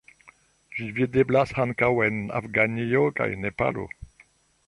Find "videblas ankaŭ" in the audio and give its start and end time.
0.99-1.91